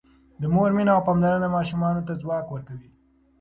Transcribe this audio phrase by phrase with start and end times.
[0.41, 2.89] د مور مینه او پاملرنه ماشومانو ته ځواک ورکوي.